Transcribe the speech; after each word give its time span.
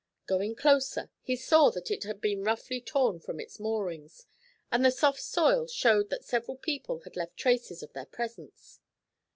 Going 0.25 0.55
closer, 0.55 1.11
he 1.21 1.35
saw 1.35 1.69
that 1.69 1.91
it 1.91 2.05
had 2.05 2.19
been 2.21 2.43
roughly 2.43 2.81
torn 2.81 3.19
from 3.19 3.39
its 3.39 3.59
moorings, 3.59 4.25
and 4.71 4.83
the 4.83 4.89
soft 4.89 5.21
soil 5.21 5.67
showed 5.67 6.09
that 6.09 6.25
several 6.25 6.57
people 6.57 7.01
had 7.01 7.15
left 7.15 7.37
traces 7.37 7.83
of 7.83 7.93
their 7.93 8.07
presence. 8.07 8.79